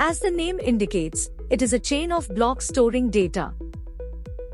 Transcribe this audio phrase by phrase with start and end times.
[0.00, 3.52] As the name indicates, it is a chain of blocks storing data.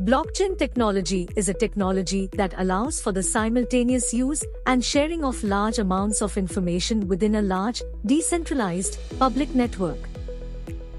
[0.03, 5.79] Blockchain technology is a technology that allows for the simultaneous use and sharing of large
[5.79, 9.99] amounts of information within a large, decentralized, public network.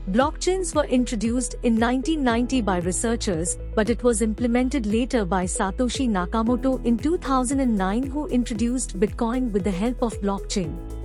[0.10, 6.84] Blockchains were introduced in 1990 by researchers, but it was implemented later by Satoshi Nakamoto
[6.84, 11.01] in 2009 who introduced Bitcoin with the help of blockchain.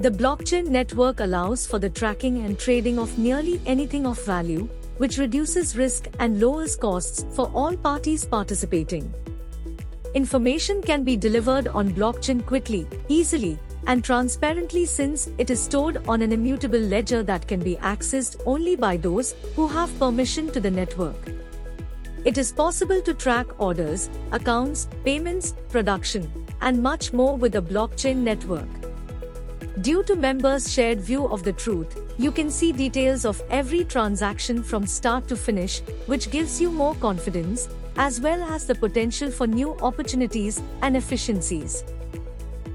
[0.00, 5.18] The blockchain network allows for the tracking and trading of nearly anything of value, which
[5.18, 9.12] reduces risk and lowers costs for all parties participating.
[10.14, 16.22] Information can be delivered on blockchain quickly, easily, and transparently since it is stored on
[16.22, 20.70] an immutable ledger that can be accessed only by those who have permission to the
[20.70, 21.28] network.
[22.24, 26.32] It is possible to track orders, accounts, payments, production,
[26.62, 28.79] and much more with a blockchain network.
[29.82, 34.62] Due to members' shared view of the truth, you can see details of every transaction
[34.62, 39.46] from start to finish, which gives you more confidence, as well as the potential for
[39.46, 41.82] new opportunities and efficiencies.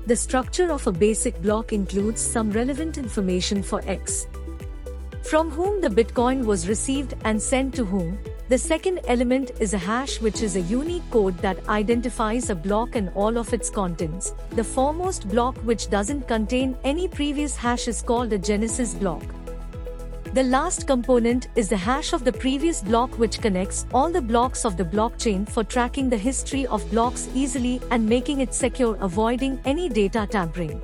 [0.07, 4.25] The structure of a basic block includes some relevant information for X.
[5.21, 9.77] From whom the Bitcoin was received and sent to whom, the second element is a
[9.77, 14.33] hash which is a unique code that identifies a block and all of its contents.
[14.51, 19.23] The foremost block which doesn't contain any previous hash is called a genesis block.
[20.33, 24.63] The last component is the hash of the previous block which connects all the blocks
[24.63, 29.59] of the blockchain for tracking the history of blocks easily and making it secure avoiding
[29.65, 30.79] any data tampering.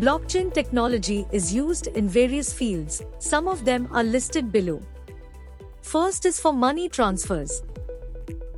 [0.00, 4.80] Blockchain technology is used in various fields, some of them are listed below.
[5.82, 7.62] First is for money transfers.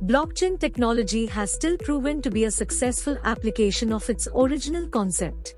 [0.05, 5.53] Blockchain technology has still proven to be a successful application of its original concept.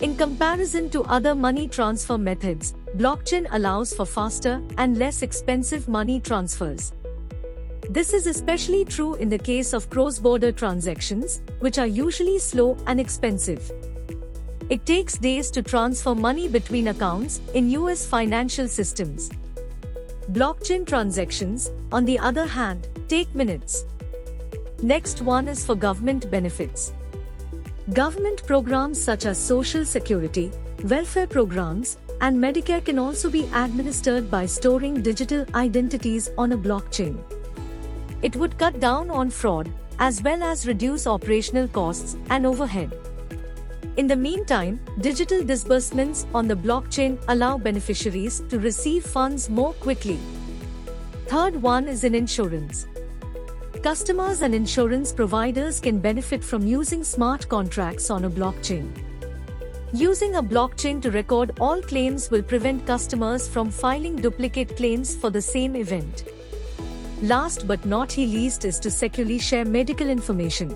[0.00, 6.18] In comparison to other money transfer methods, blockchain allows for faster and less expensive money
[6.18, 6.92] transfers.
[7.88, 12.98] This is especially true in the case of cross-border transactions, which are usually slow and
[12.98, 13.70] expensive.
[14.70, 19.30] It takes days to transfer money between accounts in US financial systems.
[20.32, 23.84] Blockchain transactions, on the other hand, take minutes.
[24.82, 26.94] Next one is for government benefits.
[27.92, 30.50] Government programs such as Social Security,
[30.84, 37.18] welfare programs, and Medicare can also be administered by storing digital identities on a blockchain.
[38.22, 42.90] It would cut down on fraud, as well as reduce operational costs and overhead.
[43.98, 50.18] In the meantime, digital disbursements on the blockchain allow beneficiaries to receive funds more quickly.
[51.26, 52.86] Third one is in insurance.
[53.82, 58.90] Customers and insurance providers can benefit from using smart contracts on a blockchain.
[59.92, 65.28] Using a blockchain to record all claims will prevent customers from filing duplicate claims for
[65.28, 66.24] the same event.
[67.20, 70.74] Last but not least is to securely share medical information.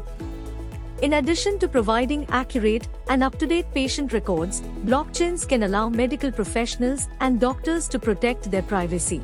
[1.02, 7.38] In addition to providing accurate and up-to-date patient records, blockchains can allow medical professionals and
[7.38, 9.20] doctors to protect their privacy.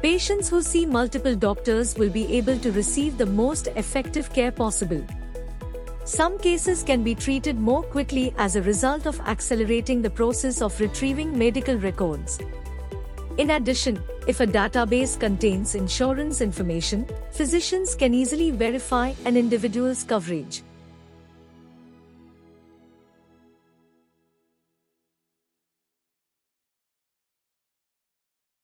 [0.00, 5.06] Patients who see multiple doctors will be able to receive the most effective care possible.
[6.04, 10.80] Some cases can be treated more quickly as a result of accelerating the process of
[10.80, 12.40] retrieving medical records.
[13.38, 20.62] In addition, if a database contains insurance information, physicians can easily verify an individual's coverage.